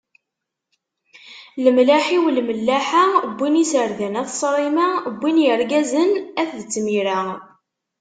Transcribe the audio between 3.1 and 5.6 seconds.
wwin iserdan at ssṛima, wwin